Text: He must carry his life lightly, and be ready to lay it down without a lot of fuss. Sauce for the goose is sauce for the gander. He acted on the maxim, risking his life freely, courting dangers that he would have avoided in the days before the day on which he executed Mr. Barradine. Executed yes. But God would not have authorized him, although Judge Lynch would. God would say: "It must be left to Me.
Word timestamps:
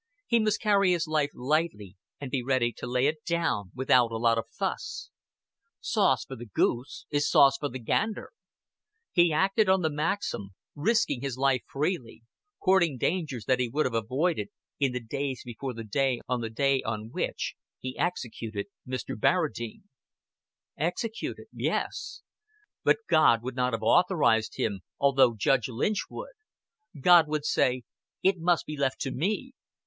He 0.25 0.39
must 0.39 0.59
carry 0.59 0.93
his 0.93 1.05
life 1.05 1.29
lightly, 1.35 1.95
and 2.19 2.31
be 2.31 2.41
ready 2.41 2.73
to 2.77 2.87
lay 2.87 3.05
it 3.05 3.23
down 3.23 3.71
without 3.75 4.11
a 4.11 4.17
lot 4.17 4.39
of 4.39 4.47
fuss. 4.49 5.11
Sauce 5.79 6.25
for 6.25 6.35
the 6.35 6.47
goose 6.47 7.05
is 7.11 7.29
sauce 7.29 7.55
for 7.59 7.69
the 7.69 7.77
gander. 7.77 8.31
He 9.11 9.31
acted 9.31 9.69
on 9.69 9.83
the 9.83 9.91
maxim, 9.91 10.55
risking 10.73 11.21
his 11.21 11.37
life 11.37 11.61
freely, 11.67 12.23
courting 12.59 12.97
dangers 12.97 13.45
that 13.45 13.59
he 13.59 13.69
would 13.69 13.85
have 13.85 13.93
avoided 13.93 14.49
in 14.79 14.91
the 14.91 14.99
days 14.99 15.43
before 15.45 15.71
the 15.75 15.83
day 15.83 16.19
on 16.83 17.11
which 17.11 17.53
he 17.77 17.95
executed 17.95 18.65
Mr. 18.87 19.15
Barradine. 19.15 19.83
Executed 20.79 21.45
yes. 21.53 22.23
But 22.83 22.97
God 23.07 23.43
would 23.43 23.55
not 23.55 23.73
have 23.73 23.83
authorized 23.83 24.57
him, 24.57 24.81
although 24.99 25.35
Judge 25.35 25.69
Lynch 25.69 26.05
would. 26.09 26.33
God 26.99 27.27
would 27.27 27.45
say: 27.45 27.83
"It 28.23 28.39
must 28.39 28.65
be 28.65 28.75
left 28.75 28.99
to 29.01 29.11
Me. 29.11 29.51